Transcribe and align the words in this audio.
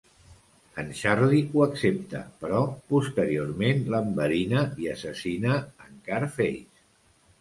En 0.83 0.87
Charlie 0.99 1.41
ho 1.57 1.61
accepta, 1.65 2.21
però 2.45 2.61
posteriorment 2.93 3.85
l'enverina 3.95 4.65
i 4.87 4.93
assassina 4.95 5.63
en 5.89 6.05
Carface. 6.09 6.85